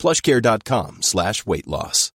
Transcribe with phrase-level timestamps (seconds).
[0.00, 2.10] plushcare.com slash weight loss.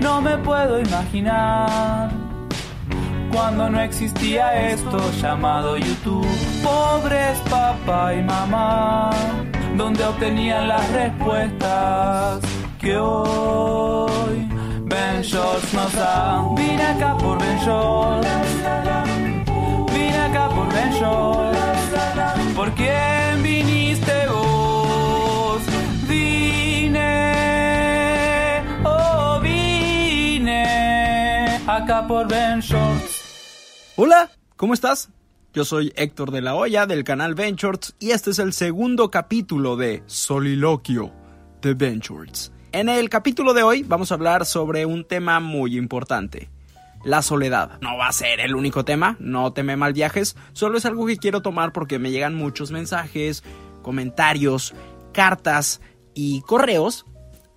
[0.00, 2.10] No me puedo imaginar
[3.32, 6.26] cuando no existía esto llamado YouTube.
[6.62, 9.10] Pobres papá y mamá,
[9.76, 12.40] donde obtenían las respuestas
[12.78, 14.48] que hoy
[14.84, 16.44] Ben Shorts nos da.
[16.56, 18.28] Vine acá por Ben Shorts.
[19.92, 21.58] Vine acá por Ben Shorts.
[22.54, 23.19] ¿Por quién
[31.90, 33.94] por Ben Shorts.
[33.96, 35.10] Hola, ¿cómo estás?
[35.52, 39.76] Yo soy Héctor de la Hoya del canal Ventures y este es el segundo capítulo
[39.76, 41.12] de Soliloquio
[41.60, 42.52] de Ventures.
[42.70, 46.48] En el capítulo de hoy vamos a hablar sobre un tema muy importante.
[47.02, 47.80] La soledad.
[47.80, 51.16] No va a ser el único tema, no teme mal viajes, solo es algo que
[51.16, 53.42] quiero tomar porque me llegan muchos mensajes,
[53.82, 54.74] comentarios,
[55.12, 55.80] cartas
[56.14, 57.04] y correos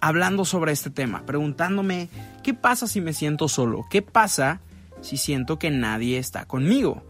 [0.04, 2.10] hablando sobre este tema, preguntándome
[2.44, 4.60] qué pasa si me siento solo, qué pasa
[5.00, 7.04] si siento que nadie está conmigo.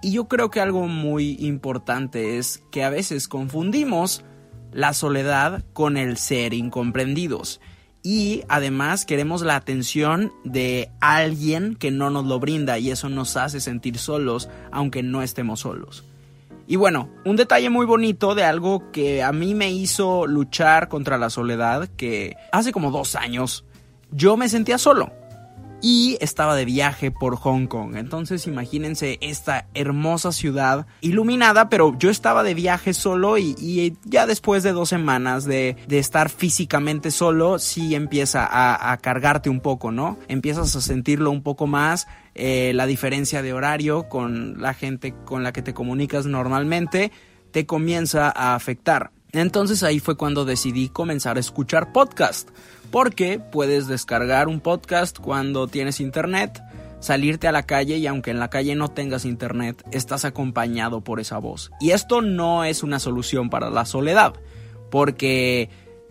[0.00, 4.24] Y yo creo que algo muy importante es que a veces confundimos
[4.72, 7.60] la soledad con el ser incomprendidos.
[8.02, 13.36] Y además queremos la atención de alguien que no nos lo brinda y eso nos
[13.36, 16.02] hace sentir solos aunque no estemos solos.
[16.72, 21.18] Y bueno, un detalle muy bonito de algo que a mí me hizo luchar contra
[21.18, 23.66] la soledad, que hace como dos años
[24.10, 25.12] yo me sentía solo
[25.82, 27.96] y estaba de viaje por Hong Kong.
[27.96, 34.62] Entonces imagínense esta hermosa ciudad iluminada, pero yo estaba de viaje solo y, ya después
[34.62, 40.18] de dos semanas de, estar físicamente solo, sí empieza a, cargarte un poco, ¿no?
[40.28, 45.42] Empiezas a sentirlo un poco más, eh, la diferencia de horario con la gente con
[45.42, 47.10] la que te comunicas normalmente
[47.50, 49.10] te comienza a afectar.
[49.32, 52.50] Entonces ahí fue cuando decidí comenzar a escuchar podcast
[52.92, 56.62] porque puedes descargar un podcast cuando tienes internet,
[57.00, 61.18] salirte a la calle y aunque en la calle no tengas internet, estás acompañado por
[61.18, 61.72] esa voz.
[61.80, 64.34] Y esto no es una solución para la soledad,
[64.90, 65.70] porque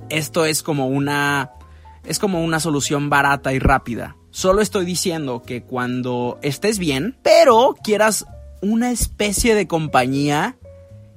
[0.10, 1.52] esto es como una
[2.04, 4.18] es como una solución barata y rápida.
[4.32, 8.26] Solo estoy diciendo que cuando estés bien, pero quieras
[8.64, 10.58] una especie de compañía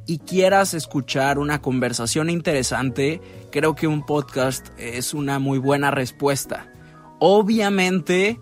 [0.07, 3.23] y quieras escuchar una conversación interesante,
[3.55, 6.73] creo que un podcast es una muy buena respuesta.
[7.21, 8.41] Obviamente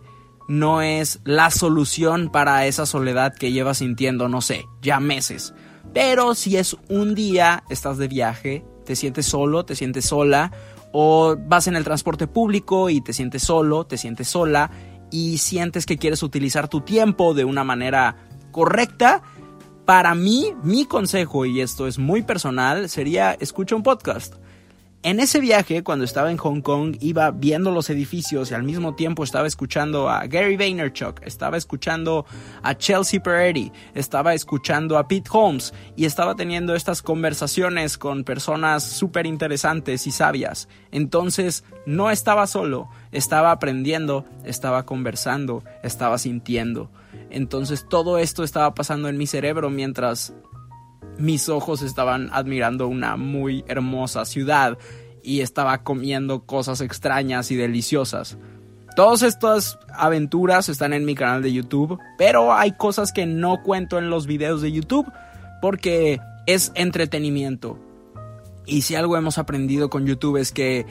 [0.49, 5.53] no es la solución para esa soledad que llevas sintiendo, no sé, ya meses.
[5.93, 10.51] Pero si es un día, estás de viaje, te sientes solo, te sientes sola,
[10.93, 14.71] o vas en el transporte público y te sientes solo, te sientes sola,
[15.11, 18.17] y sientes que quieres utilizar tu tiempo de una manera
[18.51, 19.23] correcta,
[19.85, 24.37] para mí, mi consejo, y esto es muy personal, sería escucha un podcast.
[25.05, 28.95] En ese viaje, cuando estaba en Hong Kong, iba viendo los edificios y al mismo
[28.95, 32.25] tiempo estaba escuchando a Gary Vaynerchuk, estaba escuchando
[32.63, 38.85] a Chelsea Peretti, estaba escuchando a Pete Holmes y estaba teniendo estas conversaciones con personas
[38.85, 40.69] súper interesantes y sabias.
[40.93, 46.93] Entonces, no estaba solo, estaba aprendiendo, estaba conversando, estaba sintiendo.
[47.29, 50.33] Entonces, todo esto estaba pasando en mi cerebro mientras
[51.19, 54.79] mis ojos estaban admirando una muy hermosa ciudad
[55.23, 58.39] y estaba comiendo cosas extrañas y deliciosas.
[58.97, 63.99] Todas estas aventuras están en mi canal de YouTube, pero hay cosas que no cuento
[63.99, 65.11] en los videos de YouTube
[65.63, 67.79] porque es entretenimiento.
[68.67, 70.87] Y si algo hemos aprendido con YouTube es que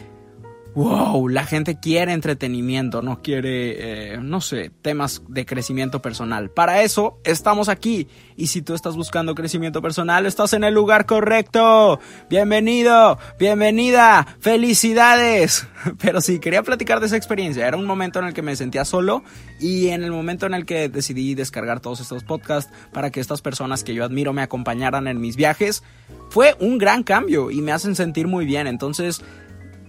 [0.74, 6.50] wow, la gente quiere entretenimiento, no quiere, eh, no sé, temas de crecimiento personal.
[6.50, 8.08] Para eso estamos aquí.
[8.38, 12.00] Y si tú estás buscando crecimiento personal, estás en el lugar correcto.
[12.30, 15.68] Bienvenido, bienvenida, felicidades.
[16.02, 17.68] Pero sí, quería platicar de esa experiencia.
[17.68, 19.24] Era un momento en el que me sentía solo
[19.60, 23.42] y en el momento en el que decidí descargar todos estos podcasts para que estas
[23.42, 25.84] personas que yo admiro me acompañaran en mis viajes.
[26.30, 28.68] Fue un gran cambio y me hacen sentir muy bien.
[28.68, 29.22] Entonces,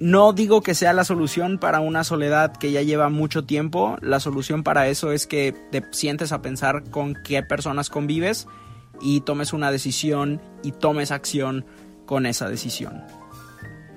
[0.03, 3.99] no digo que sea la solución para una soledad que ya lleva mucho tiempo.
[4.01, 8.49] La solución para eso es que te sientes a pensar con qué personas convives
[9.01, 11.65] y tomes una decisión y tomes acción
[12.05, 13.05] con esa decisión.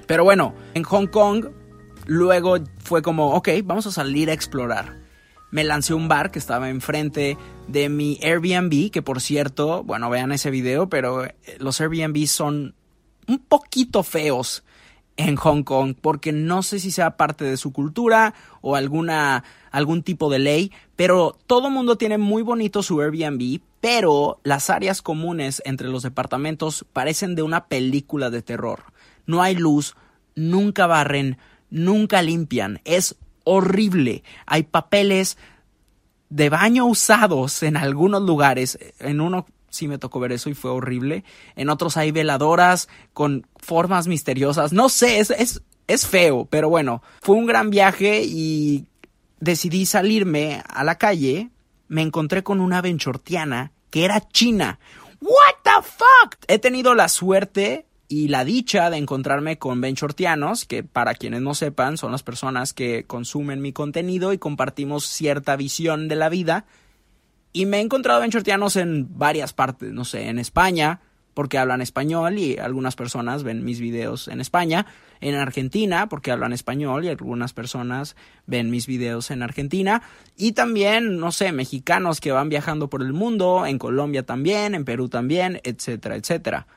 [0.06, 1.48] Pero bueno, en Hong Kong
[2.06, 4.94] luego fue como, ok, vamos a salir a explorar.
[5.50, 7.36] Me lancé un bar que estaba enfrente
[7.68, 12.76] de mi Airbnb, que por cierto, bueno, vean ese video, pero eh, los Airbnb son
[13.28, 14.64] un poquito feos
[15.18, 20.04] en Hong Kong porque no sé si sea parte de su cultura o alguna algún
[20.04, 25.62] tipo de ley, pero todo mundo tiene muy bonito su Airbnb, pero las áreas comunes
[25.66, 28.84] entre los departamentos parecen de una película de terror.
[29.26, 29.96] No hay luz,
[30.36, 31.38] nunca barren,
[31.70, 34.24] nunca limpian, es horrible.
[34.46, 35.38] Hay papeles
[36.30, 39.46] de baño usados en algunos lugares, en uno
[39.76, 41.24] sí me tocó ver eso y fue horrible.
[41.56, 44.74] En otros hay veladoras con formas misteriosas.
[44.74, 48.86] No sé, es, es, es feo, pero bueno, fue un gran viaje y
[49.40, 51.50] decidí salirme a la calle.
[51.88, 54.80] Me encontré con una benchortiana que era china.
[55.22, 56.36] What the fuck?
[56.48, 61.56] He tenido la suerte y la dicha de encontrarme con benchortianos, que para quienes no
[61.56, 66.66] sepan son las personas que consumen mi contenido y compartimos cierta visión de la vida
[67.56, 71.00] y me he encontrado benchortianos en varias partes, no sé, en España,
[71.34, 74.88] porque hablan español y algunas personas ven mis videos en España,
[75.22, 80.02] en Argentina, porque hablan español y algunas personas ven mis videos en Argentina,
[80.36, 84.84] y también, no sé, mexicanos que van viajando por el mundo, en Colombia también, en
[84.84, 86.68] Perú también, etcétera, etcétera.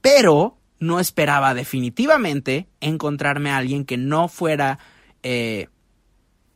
[0.00, 4.80] Pero no esperaba definitivamente encontrarme a alguien que no fuera,
[5.22, 5.68] eh,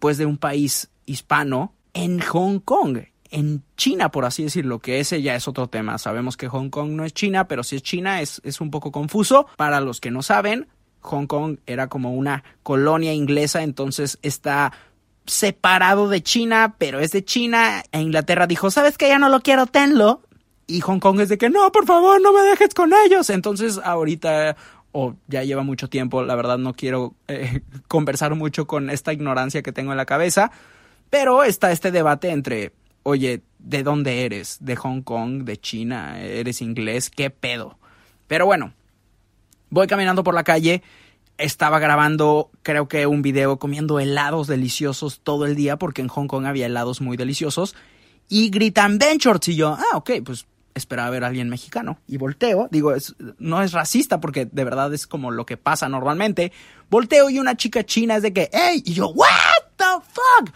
[0.00, 2.98] pues, de un país hispano en Hong Kong
[3.30, 5.98] en China, por así decirlo, que ese ya es otro tema.
[5.98, 8.92] Sabemos que Hong Kong no es China, pero si es China es, es un poco
[8.92, 9.46] confuso.
[9.56, 10.68] Para los que no saben,
[11.00, 14.72] Hong Kong era como una colonia inglesa, entonces está
[15.26, 17.82] separado de China, pero es de China.
[17.92, 20.22] E Inglaterra dijo, ¿sabes que Ya no lo quiero, tenlo.
[20.66, 23.30] Y Hong Kong es de que, no, por favor, no me dejes con ellos.
[23.30, 24.56] Entonces ahorita
[24.92, 29.62] o ya lleva mucho tiempo, la verdad no quiero eh, conversar mucho con esta ignorancia
[29.62, 30.50] que tengo en la cabeza,
[31.10, 32.72] pero está este debate entre
[33.02, 34.58] oye, ¿de dónde eres?
[34.60, 35.44] ¿De Hong Kong?
[35.44, 36.20] ¿De China?
[36.20, 37.10] ¿Eres inglés?
[37.10, 37.78] ¿Qué pedo?
[38.26, 38.72] Pero bueno,
[39.70, 40.82] voy caminando por la calle,
[41.38, 46.26] estaba grabando creo que un video comiendo helados deliciosos todo el día porque en Hong
[46.26, 47.74] Kong había helados muy deliciosos
[48.28, 52.68] y gritan Benchorts y yo, ah, ok, pues esperaba ver a alguien mexicano y volteo,
[52.70, 52.92] digo,
[53.38, 56.52] no es racista porque de verdad es como lo que pasa normalmente,
[56.88, 59.28] volteo y una chica china es de que, hey, y yo, what
[59.76, 60.54] the fuck?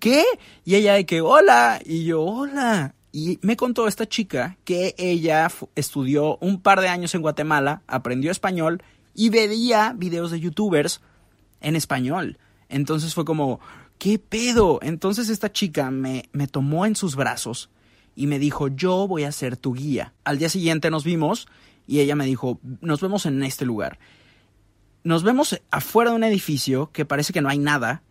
[0.00, 0.24] ¿Qué?
[0.64, 2.94] Y ella de que, hola, y yo, hola.
[3.12, 8.30] Y me contó esta chica que ella estudió un par de años en Guatemala, aprendió
[8.30, 8.82] español
[9.14, 11.00] y veía videos de youtubers
[11.60, 12.38] en español.
[12.68, 13.60] Entonces fue como,
[13.98, 14.78] ¿qué pedo?
[14.82, 17.70] Entonces esta chica me, me tomó en sus brazos
[18.14, 20.12] y me dijo, yo voy a ser tu guía.
[20.24, 21.48] Al día siguiente nos vimos
[21.86, 23.98] y ella me dijo, nos vemos en este lugar.
[25.02, 28.02] Nos vemos afuera de un edificio que parece que no hay nada,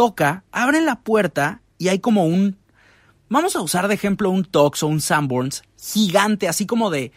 [0.00, 2.56] toca, abren la puerta y hay como un...
[3.28, 7.12] Vamos a usar de ejemplo un Tox o un Sanborns gigante, así como de...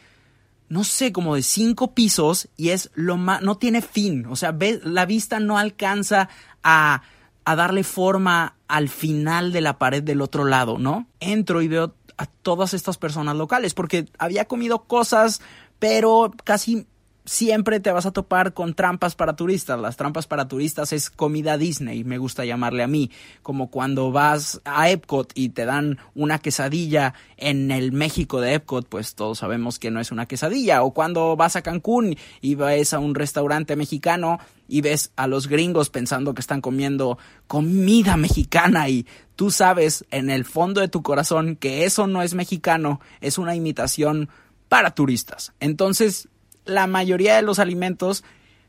[0.68, 3.42] No sé, como de cinco pisos y es lo más...
[3.42, 4.26] No tiene fin.
[4.26, 4.54] O sea,
[4.84, 6.28] la vista no alcanza
[6.62, 7.04] a,
[7.46, 11.08] a darle forma al final de la pared del otro lado, ¿no?
[11.22, 15.40] Entro y veo a todas estas personas locales porque había comido cosas,
[15.80, 16.86] pero casi
[17.26, 19.80] siempre te vas a topar con trampas para turistas.
[19.80, 23.12] Las trampas para turistas es comida Disney, me gusta llamarle a mí,
[23.42, 28.88] como cuando vas a Epcot y te dan una quesadilla en el México de Epcot,
[28.88, 32.94] pues todos sabemos que no es una quesadilla, o cuando vas a Cancún y vas
[32.94, 38.90] a un restaurante mexicano y ves a los gringos pensando que están comiendo comida mexicana
[38.90, 43.38] y tú sabes en el fondo de tu corazón que eso no es mexicano, es
[43.38, 44.30] una imitación
[44.70, 45.54] para turistas.
[45.60, 46.30] Entonces,
[46.66, 48.24] la mayoría de los alimentos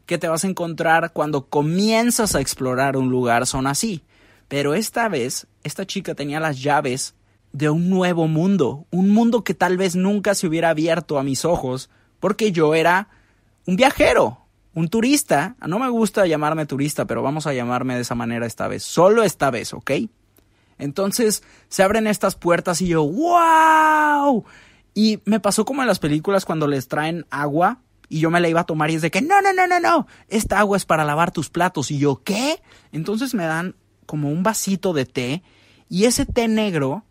[0.07, 4.03] que te vas a encontrar cuando comienzas a explorar un lugar son así.
[4.49, 7.15] Pero esta vez, esta chica tenía las llaves
[7.53, 11.45] de un nuevo mundo, un mundo que tal vez nunca se hubiera abierto a mis
[11.45, 11.89] ojos,
[12.21, 13.09] porque yo era
[13.67, 14.41] un viajero,
[14.75, 15.57] un turista.
[15.67, 19.23] No me gusta llamarme turista, pero vamos a llamarme de esa manera esta vez, solo
[19.23, 19.93] esta vez, ¿ok?
[20.79, 24.45] Entonces se abren estas puertas y yo, ¡wow!
[24.95, 28.49] Y me pasó como en las películas cuando les traen agua y yo me la
[28.49, 30.85] iba a tomar y es de que no, no, no, no, no, esta agua es
[30.85, 31.91] para lavar tus platos.
[31.91, 32.63] Y yo, ¿qué?
[32.93, 33.75] Entonces me dan
[34.07, 35.43] como un vasito de té
[35.89, 37.05] y ese té negro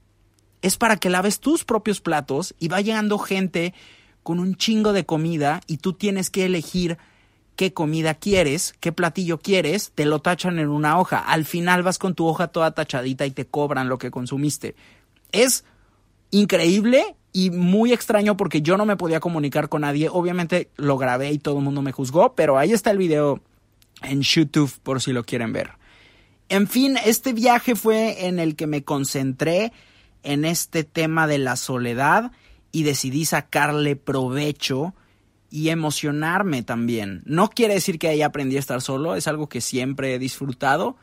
[0.62, 3.74] es para que laves tus propios platos y va llegando gente
[4.24, 6.98] con un chingo de comida y tú tienes que elegir
[7.56, 11.20] qué comida quieres, qué platillo quieres, te lo tachan en una hoja.
[11.20, 14.76] Al final vas con tu hoja toda tachadita y te cobran lo que consumiste.
[15.32, 15.66] Es
[16.32, 20.08] increíble y muy extraño porque yo no me podía comunicar con nadie.
[20.10, 23.42] Obviamente lo grabé y todo el mundo me juzgó, pero ahí está el video
[24.04, 25.72] en YouTube por si lo quieren ver.
[26.48, 29.74] En fin, este viaje fue en el que me concentré
[30.22, 32.32] en este tema de la soledad
[32.72, 34.94] y decidí sacarle provecho
[35.50, 37.24] y emocionarme también.
[37.26, 40.96] No quiere decir que ahí aprendí a estar solo, es algo que siempre he disfrutado.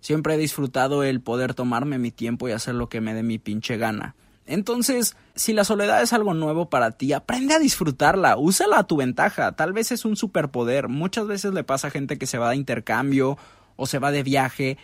[0.00, 3.38] Siempre he disfrutado el poder tomarme mi tiempo y hacer lo que me dé mi
[3.38, 4.14] pinche gana.
[4.46, 8.96] Entonces, si la soledad es algo nuevo para ti, aprende a disfrutarla, úsala a tu
[8.96, 10.88] ventaja, tal vez es un superpoder.
[10.88, 13.36] Muchas veces le pasa a gente que se va de intercambio
[13.76, 14.78] o se va de viaje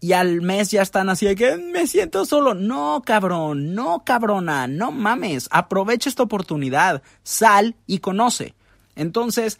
[0.00, 2.54] y al mes ya están así de que me siento solo.
[2.54, 8.54] No, cabrón, no, cabrona, no mames, aprovecha esta oportunidad, sal y conoce.
[8.94, 9.58] Entonces,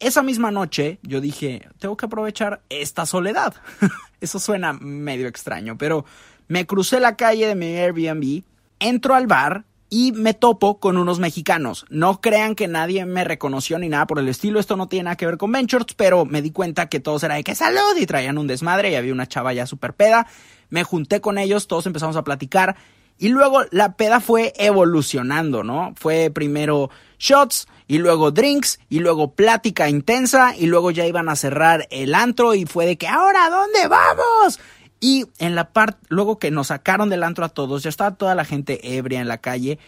[0.00, 3.54] esa misma noche yo dije, tengo que aprovechar esta soledad.
[4.20, 6.04] Eso suena medio extraño, pero
[6.48, 8.42] me crucé la calle de mi Airbnb
[8.80, 11.86] entro al bar y me topo con unos mexicanos.
[11.88, 15.16] No crean que nadie me reconoció ni nada por el estilo, esto no tiene nada
[15.16, 18.06] que ver con Ventures, pero me di cuenta que todos era de que salud y
[18.06, 20.26] traían un desmadre y había una chava ya súper peda.
[20.68, 22.76] Me junté con ellos, todos empezamos a platicar
[23.18, 25.94] y luego la peda fue evolucionando, ¿no?
[25.96, 31.36] Fue primero shots y luego drinks y luego plática intensa y luego ya iban a
[31.36, 34.58] cerrar el antro y fue de que ahora, ¿dónde vamos?
[35.00, 38.34] Y en la parte, luego que nos sacaron del antro a todos, ya estaba toda
[38.34, 39.78] la gente ebria en la calle,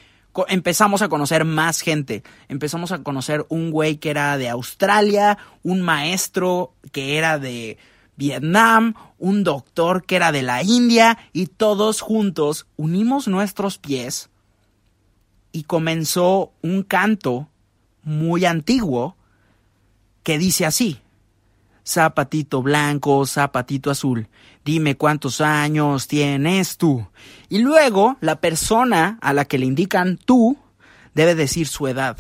[0.49, 2.23] empezamos a conocer más gente.
[2.49, 7.79] Empezamos a conocer un güey que era de Australia, un maestro que era de
[8.17, 14.31] Vietnam, un doctor que era de la India, y todos juntos unimos nuestros pies
[15.53, 17.49] y comenzó un canto
[18.03, 19.17] muy antiguo
[20.23, 21.01] que dice así
[21.89, 24.29] zapatito blanco, zapatito azul,
[24.65, 27.07] dime cuántos años tienes tú.
[27.49, 30.59] Y luego la persona a la que le indican tú
[31.15, 32.19] debe decir su edad.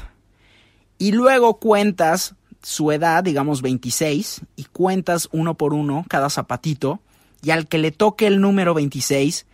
[0.96, 7.00] Y luego cuentas su edad, digamos 26, y cuentas uno por uno cada zapatito,
[7.42, 9.46] y al que le toque el número 26,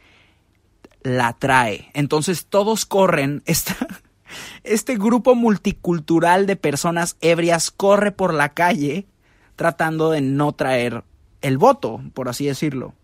[1.03, 1.91] la trae.
[1.93, 3.43] Entonces todos corren,
[4.63, 9.07] este grupo multicultural de personas ebrias corre por la calle
[9.57, 11.05] tratando de no traer
[11.41, 12.95] el voto, por así decirlo.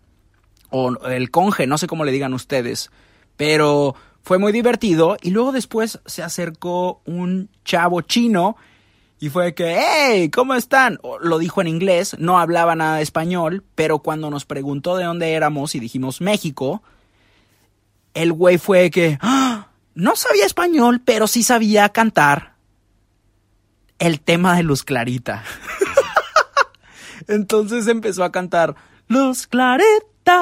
[0.69, 2.91] O el conge, no sé cómo le digan ustedes.
[3.37, 8.55] Pero fue muy divertido y luego después se acercó un chavo chino
[9.19, 10.99] y fue que, hey, ¿cómo están?
[11.21, 15.33] Lo dijo en inglés, no hablaba nada de español, pero cuando nos preguntó de dónde
[15.33, 16.81] éramos y dijimos México,
[18.15, 19.67] el güey fue que, ¡Ah!
[19.93, 22.55] no sabía español, pero sí sabía cantar
[23.99, 25.43] el tema de Luz Clarita.
[27.31, 28.75] Entonces empezó a cantar
[29.07, 30.35] Luz Clarita,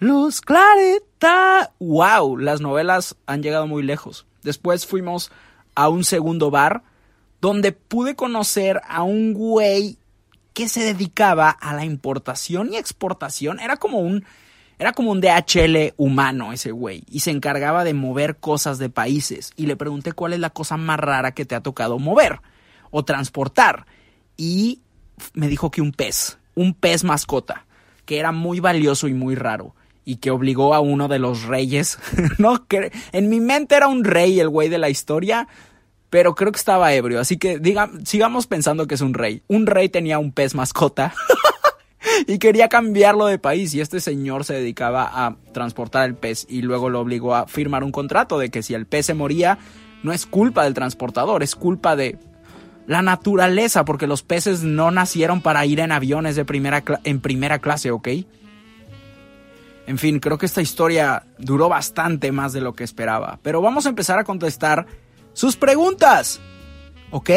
[0.00, 1.72] Luz Clarita.
[1.78, 2.36] ¡Wow!
[2.38, 4.26] Las novelas han llegado muy lejos.
[4.42, 5.30] Después fuimos
[5.76, 6.82] a un segundo bar
[7.40, 9.96] donde pude conocer a un güey
[10.54, 13.60] que se dedicaba a la importación y exportación.
[13.60, 14.24] Era como un
[14.80, 19.52] era como un DHL humano ese güey y se encargaba de mover cosas de países
[19.54, 22.40] y le pregunté cuál es la cosa más rara que te ha tocado mover
[22.90, 23.86] o transportar
[24.36, 24.80] y
[25.34, 27.66] me dijo que un pez, un pez mascota,
[28.04, 31.98] que era muy valioso y muy raro y que obligó a uno de los reyes,
[32.38, 35.48] no que en mi mente era un rey el güey de la historia,
[36.08, 39.42] pero creo que estaba ebrio, así que diga, sigamos pensando que es un rey.
[39.48, 41.12] Un rey tenía un pez mascota
[42.28, 46.62] y quería cambiarlo de país y este señor se dedicaba a transportar el pez y
[46.62, 49.58] luego lo obligó a firmar un contrato de que si el pez se moría
[50.04, 52.16] no es culpa del transportador, es culpa de
[52.86, 57.58] la naturaleza, porque los peces no nacieron para ir en aviones de primera en primera
[57.58, 58.08] clase, ¿ok?
[59.86, 63.86] En fin, creo que esta historia duró bastante más de lo que esperaba, pero vamos
[63.86, 64.86] a empezar a contestar
[65.32, 66.40] sus preguntas,
[67.10, 67.30] ¿ok?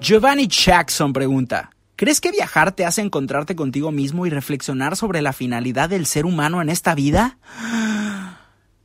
[0.00, 5.32] Giovanni Jackson pregunta, ¿crees que viajar te hace encontrarte contigo mismo y reflexionar sobre la
[5.32, 7.38] finalidad del ser humano en esta vida?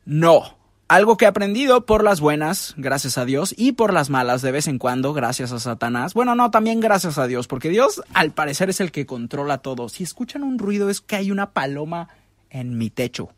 [0.05, 0.58] No.
[0.89, 4.51] Algo que he aprendido por las buenas, gracias a Dios, y por las malas de
[4.51, 6.15] vez en cuando, gracias a Satanás.
[6.15, 9.87] Bueno, no, también gracias a Dios, porque Dios al parecer es el que controla todo.
[9.87, 12.09] Si escuchan un ruido es que hay una paloma
[12.49, 13.29] en mi techo.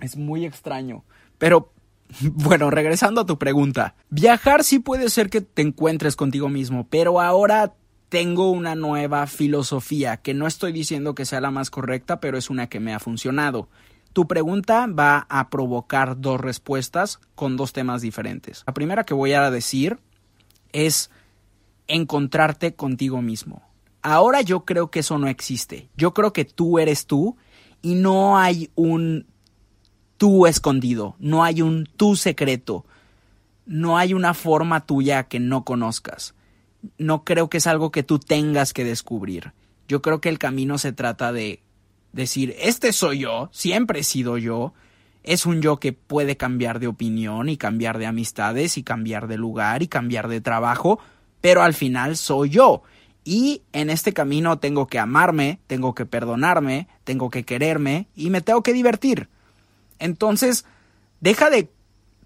[0.00, 1.06] Es muy extraño.
[1.38, 1.72] Pero,
[2.20, 3.94] bueno, regresando a tu pregunta.
[4.10, 7.72] Viajar sí puede ser que te encuentres contigo mismo, pero ahora
[8.10, 12.50] tengo una nueva filosofía, que no estoy diciendo que sea la más correcta, pero es
[12.50, 13.70] una que me ha funcionado.
[14.16, 18.62] Tu pregunta va a provocar dos respuestas con dos temas diferentes.
[18.66, 19.98] La primera que voy a decir
[20.72, 21.10] es
[21.86, 23.60] encontrarte contigo mismo.
[24.00, 25.90] Ahora yo creo que eso no existe.
[25.98, 27.36] Yo creo que tú eres tú
[27.82, 29.26] y no hay un
[30.16, 32.86] tú escondido, no hay un tú secreto,
[33.66, 36.34] no hay una forma tuya que no conozcas.
[36.96, 39.52] No creo que es algo que tú tengas que descubrir.
[39.88, 41.65] Yo creo que el camino se trata de
[42.16, 44.74] decir, este soy yo, siempre he sido yo,
[45.22, 49.36] es un yo que puede cambiar de opinión y cambiar de amistades y cambiar de
[49.36, 50.98] lugar y cambiar de trabajo,
[51.40, 52.82] pero al final soy yo.
[53.24, 58.40] Y en este camino tengo que amarme, tengo que perdonarme, tengo que quererme y me
[58.40, 59.28] tengo que divertir.
[59.98, 60.64] Entonces,
[61.20, 61.70] deja de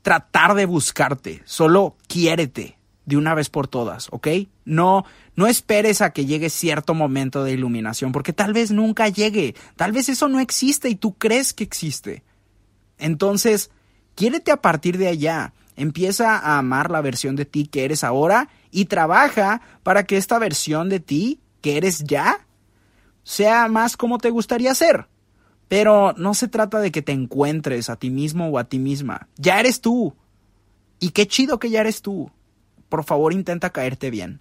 [0.02, 2.79] tratar de buscarte, solo quiérete
[3.10, 4.28] de una vez por todas, ¿ok?
[4.64, 9.56] No, no esperes a que llegue cierto momento de iluminación, porque tal vez nunca llegue,
[9.76, 12.22] tal vez eso no existe y tú crees que existe.
[12.98, 13.70] Entonces,
[14.14, 18.48] quiérete a partir de allá, empieza a amar la versión de ti que eres ahora
[18.70, 22.46] y trabaja para que esta versión de ti que eres ya
[23.24, 25.08] sea más como te gustaría ser.
[25.66, 29.28] Pero no se trata de que te encuentres a ti mismo o a ti misma.
[29.36, 30.14] Ya eres tú.
[31.00, 32.30] Y qué chido que ya eres tú.
[32.90, 34.40] Por favor, intenta caerte bien.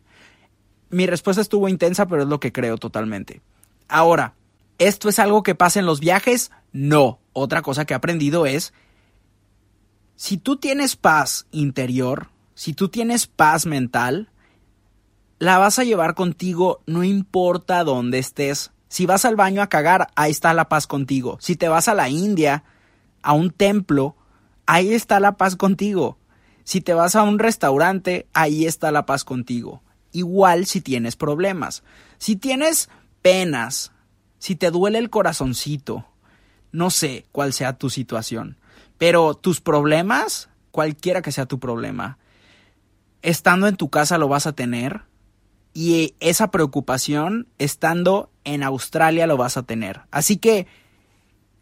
[0.89, 3.41] Mi respuesta estuvo intensa, pero es lo que creo totalmente.
[3.87, 4.33] Ahora,
[4.77, 6.51] ¿esto es algo que pasa en los viajes?
[6.73, 7.19] No.
[7.31, 8.73] Otra cosa que he aprendido es,
[10.17, 14.29] si tú tienes paz interior, si tú tienes paz mental,
[15.37, 18.71] la vas a llevar contigo no importa dónde estés.
[18.89, 21.37] Si vas al baño a cagar, ahí está la paz contigo.
[21.39, 22.65] Si te vas a la India,
[23.21, 24.17] a un templo,
[24.65, 26.18] ahí está la paz contigo.
[26.69, 29.81] Si te vas a un restaurante, ahí está la paz contigo.
[30.11, 31.81] Igual si tienes problemas.
[32.19, 32.89] Si tienes
[33.23, 33.91] penas,
[34.37, 36.05] si te duele el corazoncito,
[36.71, 38.59] no sé cuál sea tu situación,
[38.99, 42.19] pero tus problemas, cualquiera que sea tu problema,
[43.23, 45.01] estando en tu casa lo vas a tener
[45.73, 50.01] y esa preocupación estando en Australia lo vas a tener.
[50.11, 50.67] Así que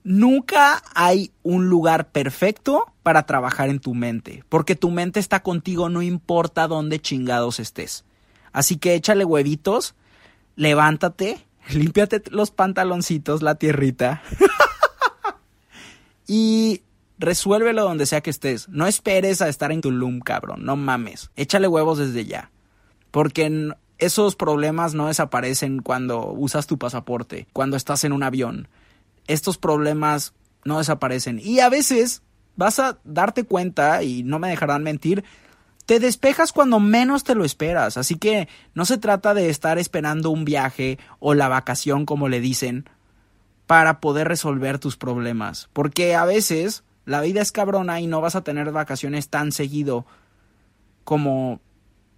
[0.04, 5.88] nunca hay un lugar perfecto para trabajar en tu mente, porque tu mente está contigo
[5.88, 8.04] no importa dónde chingados estés.
[8.52, 9.96] Así que échale huevitos,
[10.58, 14.22] levántate, límpiate los pantaloncitos, la tierrita.
[16.28, 16.82] y
[17.18, 18.68] Resuélvelo donde sea que estés.
[18.68, 20.66] No esperes a estar en Tulum, cabrón.
[20.66, 21.32] No mames.
[21.38, 22.52] Échale huevos desde ya.
[23.12, 28.68] Porque esos problemas no desaparecen cuando usas tu pasaporte, cuando estás en un avión.
[29.28, 30.34] Estos problemas
[30.66, 31.40] no desaparecen.
[31.42, 32.22] Y a veces
[32.58, 35.24] vas a darte cuenta, y no me dejarán mentir,
[35.86, 37.96] te despejas cuando menos te lo esperas.
[37.96, 42.42] Así que no se trata de estar esperando un viaje o la vacación, como le
[42.42, 42.90] dicen,
[43.68, 45.70] para poder resolver tus problemas.
[45.72, 50.06] Porque a veces la vida es cabrona y no vas a tener vacaciones tan seguido
[51.06, 51.62] como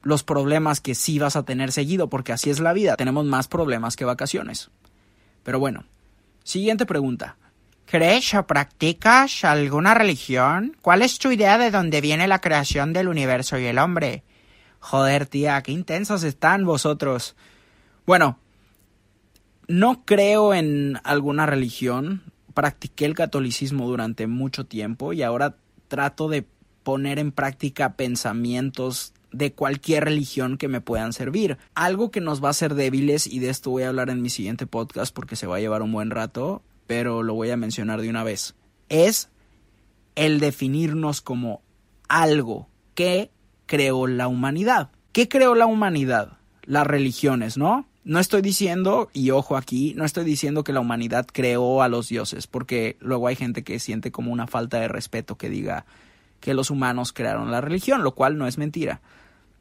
[0.01, 2.95] los problemas que sí vas a tener seguido, porque así es la vida.
[2.95, 4.71] Tenemos más problemas que vacaciones.
[5.43, 5.83] Pero bueno,
[6.43, 7.37] siguiente pregunta.
[7.89, 10.77] ¿Crees o practicas alguna religión?
[10.79, 14.23] ¿Cuál es tu idea de dónde viene la creación del universo y el hombre?
[14.79, 17.35] Joder, tía, qué intensos están vosotros.
[18.05, 18.37] Bueno,
[19.67, 22.21] no creo en alguna religión
[22.53, 25.55] practiqué el catolicismo durante mucho tiempo y ahora
[25.87, 26.45] trato de
[26.83, 31.57] poner en práctica pensamientos de cualquier religión que me puedan servir.
[31.73, 34.29] Algo que nos va a hacer débiles, y de esto voy a hablar en mi
[34.29, 38.01] siguiente podcast porque se va a llevar un buen rato, pero lo voy a mencionar
[38.01, 38.55] de una vez,
[38.89, 39.29] es
[40.15, 41.61] el definirnos como
[42.07, 43.29] algo que
[43.67, 44.89] creó la humanidad.
[45.11, 46.39] ¿Qué creó la humanidad?
[46.63, 47.87] Las religiones, ¿no?
[48.03, 52.09] No estoy diciendo, y ojo aquí, no estoy diciendo que la humanidad creó a los
[52.09, 55.85] dioses, porque luego hay gente que siente como una falta de respeto que diga
[56.39, 58.99] que los humanos crearon la religión, lo cual no es mentira.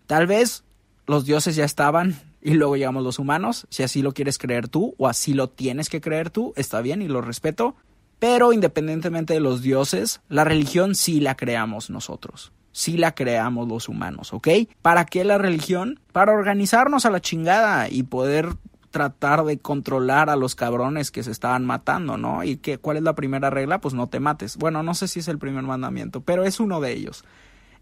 [0.07, 0.64] Tal vez
[1.07, 4.94] los dioses ya estaban y luego llegamos los humanos, si así lo quieres creer tú
[4.98, 7.74] o así lo tienes que creer tú, está bien y lo respeto,
[8.18, 13.88] pero independientemente de los dioses, la religión sí la creamos nosotros sí la creamos los
[13.88, 14.48] humanos, ¿ok?
[14.83, 15.98] ¿Para qué la religión?
[16.12, 18.51] Para organizarnos a la chingada y poder
[18.90, 22.44] tratar de controlar a los cabrones que se estaban matando, ¿no?
[22.44, 23.81] ¿Y qué, cuál es la primera regla?
[23.81, 24.57] Pues no te mates.
[24.57, 27.24] Bueno, no sé si es el primer mandamiento, pero es uno de ellos.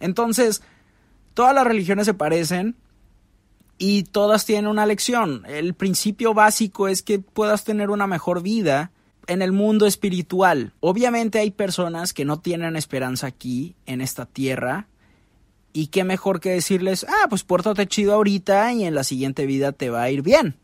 [0.01, 0.63] Entonces,
[1.35, 2.77] todas las religiones se parecen
[3.79, 5.43] y todas tienen una lección.
[5.47, 8.91] El principio básico es que puedas tener una mejor vida
[9.27, 10.73] en el mundo espiritual.
[10.81, 14.89] Obviamente hay personas que no tienen esperanza aquí, en esta tierra,
[15.73, 19.73] y qué mejor que decirles, ah, pues pórtate chido ahorita y en la siguiente vida
[19.73, 20.57] te va a ir bien.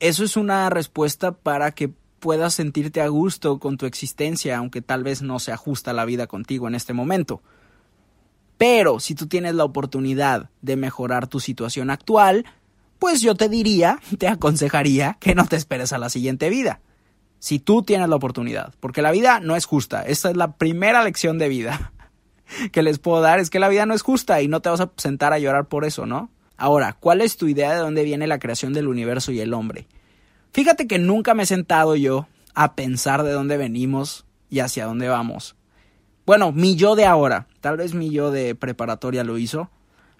[0.00, 5.04] Eso es una respuesta para que puedas sentirte a gusto con tu existencia, aunque tal
[5.04, 7.40] vez no se ajusta la vida contigo en este momento.
[8.62, 12.44] Pero si tú tienes la oportunidad de mejorar tu situación actual,
[13.00, 16.80] pues yo te diría, te aconsejaría que no te esperes a la siguiente vida
[17.40, 20.02] si tú tienes la oportunidad, porque la vida no es justa.
[20.02, 21.92] Esta es la primera lección de vida
[22.70, 24.80] que les puedo dar, es que la vida no es justa y no te vas
[24.80, 26.30] a sentar a llorar por eso, ¿no?
[26.56, 29.88] Ahora, ¿cuál es tu idea de dónde viene la creación del universo y el hombre?
[30.52, 35.08] Fíjate que nunca me he sentado yo a pensar de dónde venimos y hacia dónde
[35.08, 35.56] vamos.
[36.32, 39.68] Bueno, mi yo de ahora, tal vez mi yo de preparatoria lo hizo,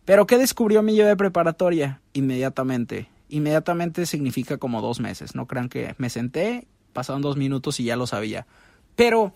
[0.05, 2.03] pero ¿qué descubrió mi yo de preparatoria?
[2.13, 3.09] Inmediatamente.
[3.31, 5.35] Inmediatamente significa como dos meses.
[5.35, 8.47] No crean que me senté, pasaron dos minutos y ya lo sabía.
[8.95, 9.33] Pero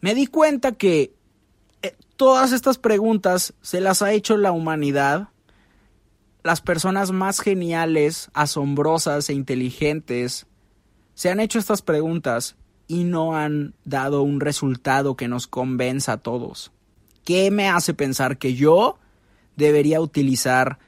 [0.00, 1.14] me di cuenta que
[1.82, 5.28] eh, todas estas preguntas se las ha hecho la humanidad.
[6.42, 10.48] Las personas más geniales, asombrosas e inteligentes
[11.14, 12.56] se han hecho estas preguntas
[12.90, 16.72] y no han dado un resultado que nos convenza a todos.
[17.24, 18.98] ¿Qué me hace pensar que yo
[19.54, 20.80] debería utilizar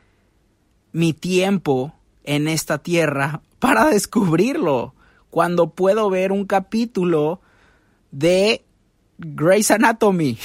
[0.90, 4.94] mi tiempo en esta tierra para descubrirlo?
[5.30, 7.40] Cuando puedo ver un capítulo
[8.10, 8.64] de
[9.18, 10.36] Grey's Anatomy.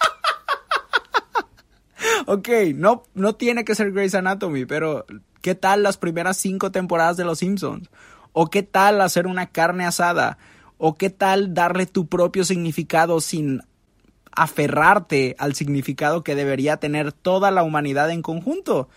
[2.26, 5.04] ok, no, no tiene que ser Grey's Anatomy, pero
[5.42, 7.90] ¿qué tal las primeras cinco temporadas de Los Simpsons?
[8.32, 10.38] ¿O qué tal hacer una carne asada?
[10.76, 13.62] ¿O qué tal darle tu propio significado sin
[14.38, 18.88] aferrarte al significado que debería tener toda la humanidad en conjunto.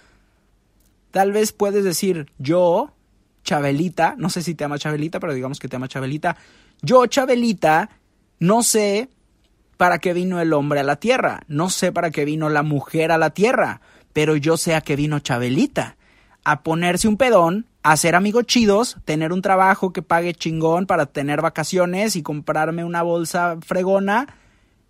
[1.09, 2.93] Tal vez puedes decir, yo,
[3.43, 6.37] Chabelita, no sé si te ama Chabelita, pero digamos que te ama Chabelita,
[6.83, 7.89] yo, Chabelita,
[8.39, 9.09] no sé
[9.77, 13.11] para qué vino el hombre a la tierra, no sé para qué vino la mujer
[13.11, 13.81] a la tierra,
[14.13, 15.97] pero yo sé a qué vino Chabelita,
[16.43, 21.41] a ponerse un pedón, hacer amigos chidos, tener un trabajo que pague chingón para tener
[21.41, 24.27] vacaciones y comprarme una bolsa fregona,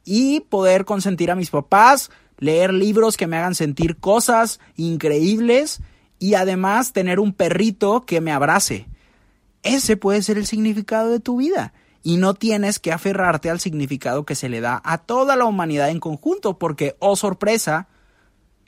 [0.03, 5.81] y poder consentir a mis papás, leer libros que me hagan sentir cosas increíbles
[6.19, 8.87] y además tener un perrito que me abrace.
[9.63, 11.73] Ese puede ser el significado de tu vida.
[12.03, 15.89] Y no tienes que aferrarte al significado que se le da a toda la humanidad
[15.89, 17.87] en conjunto, porque, oh sorpresa,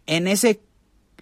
[0.05, 0.61] en ese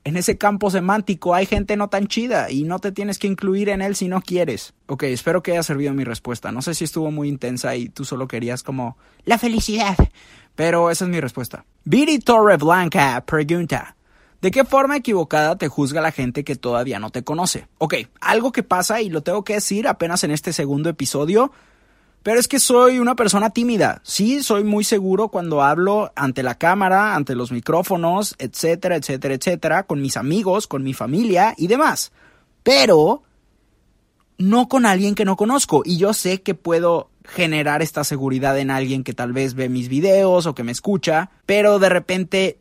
[0.04, 3.70] en ese campo semántico hay gente no tan chida y no te tienes que incluir
[3.70, 4.74] en él si no quieres.
[4.88, 6.52] Ok, espero que haya servido mi respuesta.
[6.52, 9.98] No sé si estuvo muy intensa y tú solo querías como la felicidad,
[10.56, 11.66] pero esa es mi respuesta.
[11.84, 13.96] Viri Torreblanca pregunta.
[14.42, 17.68] ¿De qué forma equivocada te juzga la gente que todavía no te conoce?
[17.78, 21.52] Ok, algo que pasa y lo tengo que decir apenas en este segundo episodio
[22.24, 24.02] pero es que soy una persona tímida.
[24.04, 29.84] Sí, soy muy seguro cuando hablo ante la cámara, ante los micrófonos, etcétera, etcétera, etcétera,
[29.84, 32.12] con mis amigos, con mi familia y demás.
[32.62, 33.24] Pero
[34.38, 35.82] no con alguien que no conozco.
[35.84, 39.88] Y yo sé que puedo generar esta seguridad en alguien que tal vez ve mis
[39.88, 42.60] videos o que me escucha, pero de repente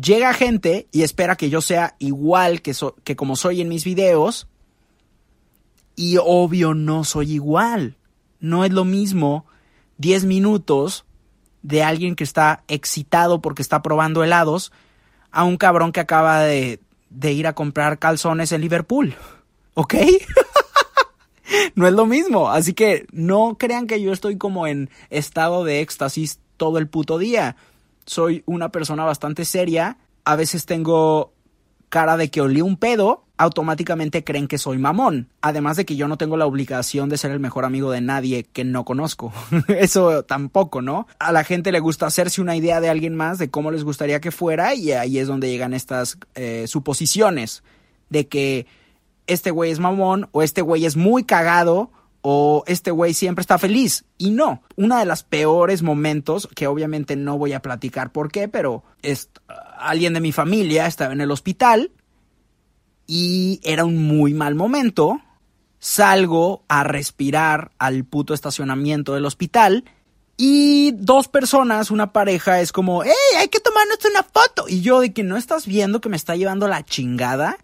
[0.00, 2.74] llega gente y espera que yo sea igual que,
[3.04, 4.48] que como soy en mis videos.
[5.94, 7.96] Y obvio no soy igual
[8.40, 9.46] no es lo mismo
[9.98, 11.04] 10 minutos
[11.62, 14.72] de alguien que está excitado porque está probando helados
[15.30, 19.14] a un cabrón que acaba de, de ir a comprar calzones en Liverpool.
[19.74, 19.94] ¿Ok?
[21.74, 22.50] no es lo mismo.
[22.50, 27.18] Así que no crean que yo estoy como en estado de éxtasis todo el puto
[27.18, 27.56] día.
[28.06, 29.98] Soy una persona bastante seria.
[30.24, 31.32] A veces tengo
[31.88, 35.30] cara de que olí un pedo, automáticamente creen que soy mamón.
[35.40, 38.44] Además de que yo no tengo la obligación de ser el mejor amigo de nadie
[38.44, 39.32] que no conozco.
[39.68, 41.06] Eso tampoco, ¿no?
[41.18, 44.20] A la gente le gusta hacerse una idea de alguien más, de cómo les gustaría
[44.20, 47.62] que fuera, y ahí es donde llegan estas eh, suposiciones
[48.10, 48.66] de que
[49.26, 53.56] este güey es mamón o este güey es muy cagado o este güey siempre está
[53.56, 54.04] feliz.
[54.18, 58.48] Y no, uno de los peores momentos, que obviamente no voy a platicar por qué,
[58.48, 59.30] pero es,
[59.78, 61.90] alguien de mi familia estaba en el hospital
[63.12, 65.20] y era un muy mal momento.
[65.80, 69.82] Salgo a respirar al puto estacionamiento del hospital
[70.36, 74.68] y dos personas, una pareja, es como, ¡Ey, hay que tomarnos una foto!
[74.68, 77.58] Y yo de que no estás viendo que me está llevando la chingada.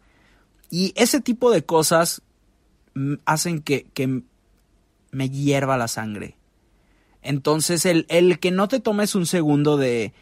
[0.68, 2.22] Y ese tipo de cosas
[2.94, 4.22] mm, hacen que, que
[5.12, 6.36] me hierva la sangre.
[7.22, 10.12] Entonces, el, el que no te tomes un segundo de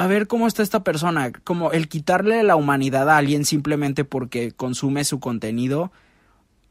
[0.00, 4.50] a ver cómo está esta persona, como el quitarle la humanidad a alguien simplemente porque
[4.50, 5.92] consume su contenido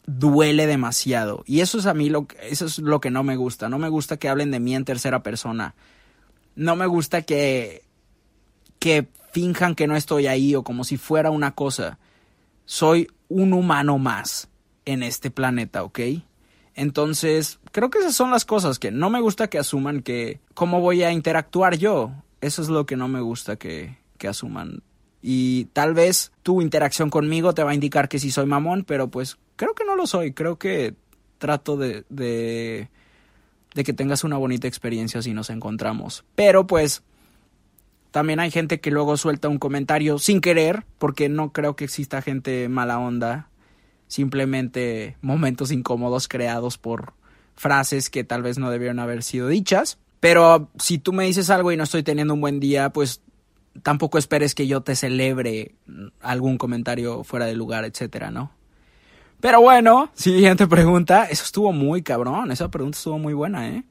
[0.08, 1.44] duele demasiado.
[1.46, 3.70] Y eso es a mí lo eso es lo que no me gusta.
[3.70, 5.76] No me gusta que hablen de mí en tercera persona.
[6.56, 7.84] No me gusta que
[8.80, 12.00] que finjan que no estoy ahí o como si fuera una cosa.
[12.66, 14.50] Soy un humano más
[14.86, 16.00] en este planeta, ¿ok?
[16.74, 20.82] Entonces, creo que esas son las cosas que no me gusta que asuman que cómo
[20.82, 22.12] voy a interactuar yo.
[22.42, 24.82] Eso es lo que no me gusta que, que asuman.
[25.22, 29.10] Y tal vez tu interacción conmigo te va a indicar que sí soy mamón, pero
[29.10, 30.34] pues creo que no lo soy.
[30.34, 30.96] Creo que
[31.38, 32.90] trato de, de,
[33.74, 36.24] de que tengas una bonita experiencia si nos encontramos.
[36.36, 37.04] Pero pues
[38.12, 42.22] también hay gente que luego suelta un comentario sin querer, porque no creo que exista
[42.22, 43.50] gente mala onda,
[44.08, 47.14] simplemente momentos incómodos creados por
[47.56, 50.00] frases que tal vez no debieron haber sido dichas.
[50.20, 53.22] Pero si tú me dices algo y no estoy teniendo un buen día, pues
[53.84, 55.76] tampoco esperes que yo te celebre
[56.22, 58.52] algún comentario fuera de lugar, etcétera, ¿no?
[59.40, 61.26] Pero bueno, siguiente pregunta.
[61.26, 62.52] Eso estuvo muy cabrón.
[62.52, 63.84] Esa pregunta estuvo muy buena, ¿eh?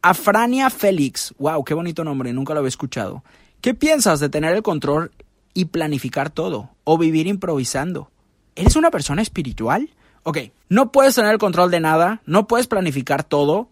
[0.00, 1.34] Afrania Félix.
[1.38, 3.22] Wow, qué bonito nombre, nunca lo había escuchado.
[3.60, 5.12] ¿Qué piensas de tener el control
[5.54, 6.70] y planificar todo?
[6.84, 8.10] ¿O vivir improvisando?
[8.56, 9.90] ¿Eres una persona espiritual?
[10.24, 10.38] Ok,
[10.68, 13.68] no puedes tener el control de nada, no puedes planificar todo.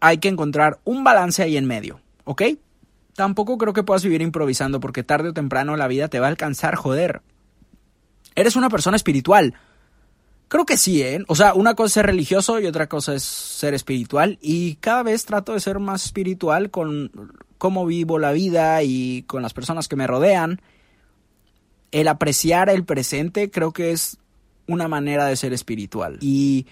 [0.00, 2.42] Hay que encontrar un balance ahí en medio, ¿ok?
[3.14, 6.30] Tampoco creo que puedas vivir improvisando porque tarde o temprano la vida te va a
[6.30, 7.22] alcanzar, joder.
[8.34, 9.54] ¿Eres una persona espiritual?
[10.48, 11.22] Creo que sí, ¿eh?
[11.28, 14.38] O sea, una cosa es ser religioso y otra cosa es ser espiritual.
[14.40, 17.12] Y cada vez trato de ser más espiritual con
[17.58, 20.60] cómo vivo la vida y con las personas que me rodean.
[21.92, 24.18] El apreciar el presente creo que es
[24.66, 26.18] una manera de ser espiritual.
[26.20, 26.66] Y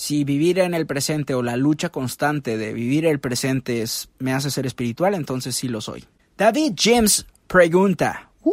[0.00, 4.32] si vivir en el presente o la lucha constante de vivir el presente es, me
[4.32, 6.06] hace ser espiritual, entonces sí lo soy.
[6.38, 8.30] David James pregunta.
[8.42, 8.52] ¡Uh,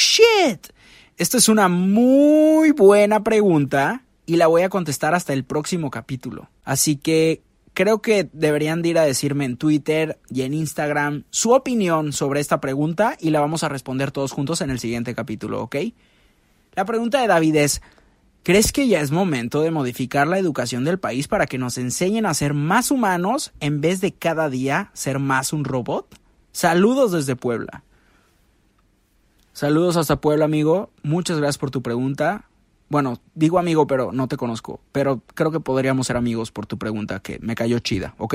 [0.00, 0.66] shit!
[1.16, 6.50] Esta es una muy buena pregunta y la voy a contestar hasta el próximo capítulo.
[6.64, 11.52] Así que creo que deberían de ir a decirme en Twitter y en Instagram su
[11.52, 15.62] opinión sobre esta pregunta y la vamos a responder todos juntos en el siguiente capítulo,
[15.62, 15.76] ¿ok?
[16.74, 17.80] La pregunta de David es,
[18.44, 22.26] ¿crees que ya es momento de modificar la educación del país para que nos enseñen
[22.26, 26.16] a ser más humanos en vez de cada día ser más un robot?
[26.52, 27.82] Saludos desde Puebla.
[29.52, 30.90] Saludos hasta Puebla, amigo.
[31.02, 32.44] Muchas gracias por tu pregunta.
[32.88, 34.80] Bueno, digo amigo, pero no te conozco.
[34.92, 38.34] Pero creo que podríamos ser amigos por tu pregunta, que me cayó chida, ¿ok?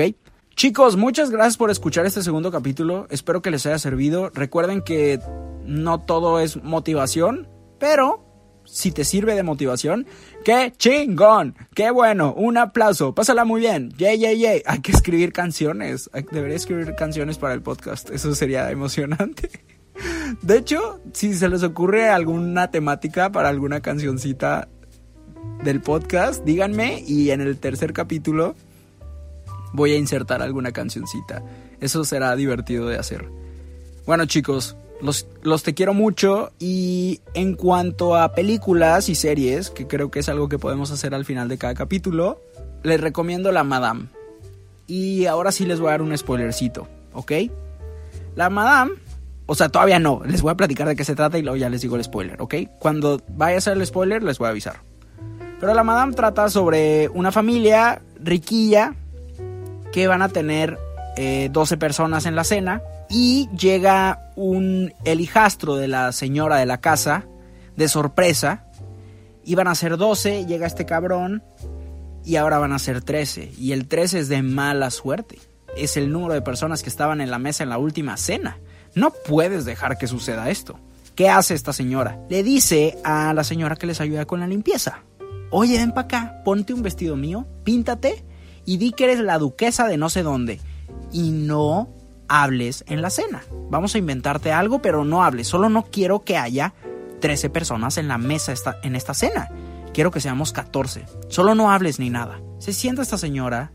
[0.56, 3.06] Chicos, muchas gracias por escuchar este segundo capítulo.
[3.10, 4.30] Espero que les haya servido.
[4.30, 5.20] Recuerden que
[5.64, 8.29] no todo es motivación, pero
[8.72, 10.06] si te sirve de motivación,
[10.44, 14.62] qué chingón, qué bueno, un aplauso, pásala muy bien, yay, yay, yay.
[14.66, 19.50] Hay que escribir canciones, debería escribir canciones para el podcast, eso sería emocionante.
[20.42, 24.68] De hecho, si se les ocurre alguna temática para alguna cancioncita
[25.64, 28.54] del podcast, díganme y en el tercer capítulo
[29.72, 31.42] voy a insertar alguna cancioncita.
[31.80, 33.28] Eso será divertido de hacer.
[34.06, 39.86] Bueno chicos, los, los, te quiero mucho y en cuanto a películas y series, que
[39.86, 42.40] creo que es algo que podemos hacer al final de cada capítulo,
[42.82, 44.06] les recomiendo La Madame.
[44.86, 47.32] Y ahora sí les voy a dar un spoilercito, ¿ok?
[48.34, 48.92] La Madame
[49.50, 50.22] o sea, todavía no.
[50.24, 52.40] Les voy a platicar de qué se trata y luego ya les digo el spoiler,
[52.40, 52.54] ¿ok?
[52.78, 54.76] Cuando vaya a ser el spoiler, les voy a avisar.
[55.58, 58.94] Pero la Madame trata sobre una familia riquilla
[59.90, 60.78] que van a tener
[61.16, 66.66] 12 eh, personas en la cena y llega un el hijastro de la señora de
[66.66, 67.26] la casa
[67.76, 68.66] de sorpresa.
[69.44, 71.42] Iban a ser 12, llega este cabrón
[72.24, 73.52] y ahora van a ser 13.
[73.58, 75.38] Y el 13 es de mala suerte.
[75.76, 78.58] Es el número de personas que estaban en la mesa en la última cena.
[78.94, 80.78] No puedes dejar que suceda esto.
[81.16, 82.18] ¿Qué hace esta señora?
[82.28, 85.02] Le dice a la señora que les ayuda con la limpieza.
[85.50, 88.24] Oye, ven para acá, ponte un vestido mío, píntate
[88.64, 90.60] y di que eres la duquesa de no sé dónde.
[91.12, 91.88] Y no
[92.30, 93.42] hables en la cena.
[93.70, 95.48] Vamos a inventarte algo, pero no hables.
[95.48, 96.72] Solo no quiero que haya
[97.20, 99.50] 13 personas en la mesa en esta cena.
[99.92, 101.04] Quiero que seamos 14.
[101.28, 102.40] Solo no hables ni nada.
[102.58, 103.72] Se sienta esta señora,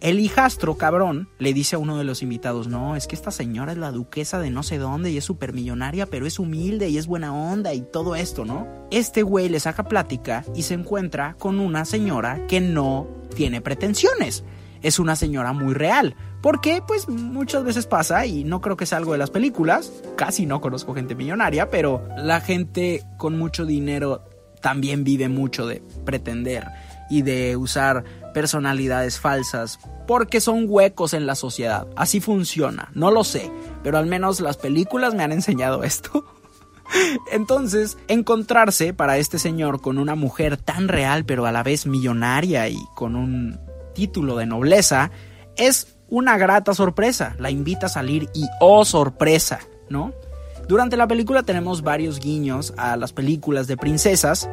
[0.00, 3.72] el hijastro, cabrón, le dice a uno de los invitados, no, es que esta señora
[3.72, 7.08] es la duquesa de no sé dónde y es millonaria, pero es humilde y es
[7.08, 8.68] buena onda y todo esto, ¿no?
[8.92, 14.44] Este güey le saca plática y se encuentra con una señora que no tiene pretensiones.
[14.82, 16.14] Es una señora muy real.
[16.46, 20.46] Porque, pues, muchas veces pasa, y no creo que sea algo de las películas, casi
[20.46, 24.22] no conozco gente millonaria, pero la gente con mucho dinero
[24.60, 26.64] también vive mucho de pretender
[27.10, 31.88] y de usar personalidades falsas porque son huecos en la sociedad.
[31.96, 33.50] Así funciona, no lo sé,
[33.82, 36.24] pero al menos las películas me han enseñado esto.
[37.32, 42.68] Entonces, encontrarse para este señor con una mujer tan real pero a la vez millonaria
[42.68, 43.58] y con un
[43.96, 45.10] título de nobleza
[45.56, 47.34] es una grata sorpresa.
[47.38, 50.12] La invita a salir y oh sorpresa, ¿no?
[50.68, 54.48] Durante la película tenemos varios guiños a las películas de princesas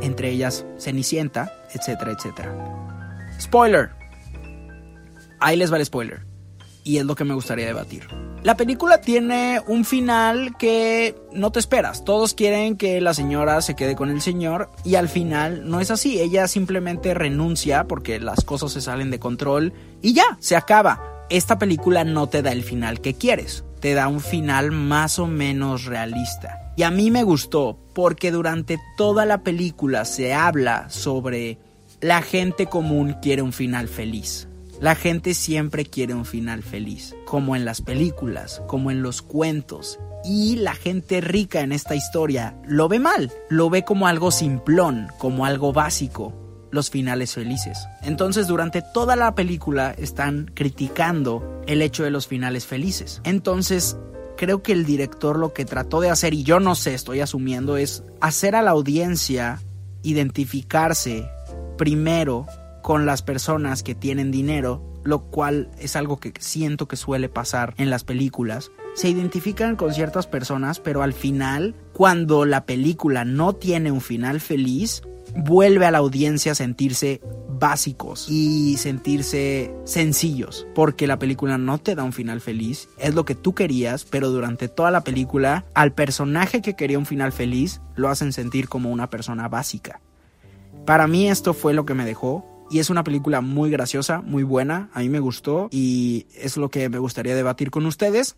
[0.00, 3.36] entre ellas Cenicienta, etcétera, etcétera.
[3.40, 3.90] Spoiler.
[5.40, 6.33] Ahí les va el spoiler.
[6.84, 8.06] Y es lo que me gustaría debatir.
[8.44, 12.04] La película tiene un final que no te esperas.
[12.04, 15.90] Todos quieren que la señora se quede con el señor y al final no es
[15.90, 16.20] así.
[16.20, 21.24] Ella simplemente renuncia porque las cosas se salen de control y ya, se acaba.
[21.30, 25.26] Esta película no te da el final que quieres, te da un final más o
[25.26, 26.72] menos realista.
[26.76, 31.56] Y a mí me gustó porque durante toda la película se habla sobre
[32.02, 34.48] la gente común quiere un final feliz.
[34.80, 39.98] La gente siempre quiere un final feliz, como en las películas, como en los cuentos.
[40.24, 45.08] Y la gente rica en esta historia lo ve mal, lo ve como algo simplón,
[45.18, 46.34] como algo básico,
[46.70, 47.78] los finales felices.
[48.02, 53.20] Entonces durante toda la película están criticando el hecho de los finales felices.
[53.24, 53.96] Entonces
[54.36, 57.76] creo que el director lo que trató de hacer, y yo no sé, estoy asumiendo,
[57.76, 59.60] es hacer a la audiencia
[60.02, 61.28] identificarse
[61.76, 62.46] primero
[62.84, 67.72] con las personas que tienen dinero, lo cual es algo que siento que suele pasar
[67.78, 68.72] en las películas.
[68.94, 74.38] Se identifican con ciertas personas, pero al final, cuando la película no tiene un final
[74.38, 75.02] feliz,
[75.34, 81.94] vuelve a la audiencia a sentirse básicos y sentirse sencillos, porque la película no te
[81.94, 85.94] da un final feliz, es lo que tú querías, pero durante toda la película al
[85.94, 90.02] personaje que quería un final feliz lo hacen sentir como una persona básica.
[90.84, 92.44] Para mí esto fue lo que me dejó
[92.74, 96.70] y es una película muy graciosa, muy buena, a mí me gustó y es lo
[96.70, 98.34] que me gustaría debatir con ustedes.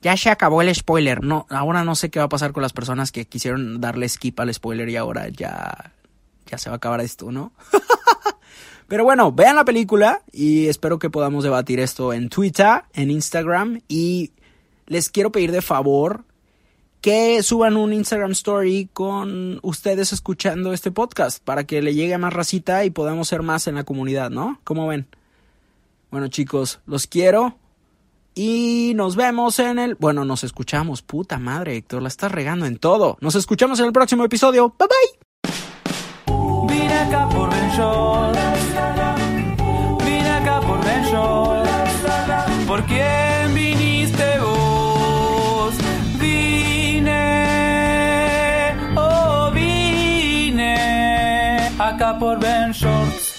[0.00, 2.72] Ya se acabó el spoiler, no, ahora no sé qué va a pasar con las
[2.72, 5.92] personas que quisieron darle skip al spoiler y ahora ya
[6.46, 7.52] ya se va a acabar esto, ¿no?
[8.86, 13.80] Pero bueno, vean la película y espero que podamos debatir esto en Twitter, en Instagram
[13.88, 14.30] y
[14.86, 16.26] les quiero pedir de favor
[17.00, 22.32] que suban un Instagram Story con ustedes escuchando este podcast para que le llegue más
[22.32, 24.60] racita y podamos ser más en la comunidad, ¿no?
[24.64, 25.06] ¿Cómo ven?
[26.10, 27.56] Bueno chicos, los quiero
[28.34, 29.94] y nos vemos en el...
[29.96, 33.16] Bueno, nos escuchamos, puta madre Héctor, la estás regando en todo.
[33.20, 34.74] Nos escuchamos en el próximo episodio.
[34.78, 35.20] Bye bye.
[36.68, 37.48] Vine acá por
[40.66, 41.70] por Ben Shorts.
[42.66, 43.29] ¿Por quién
[51.80, 53.29] oh vine acá por Ben Shorts.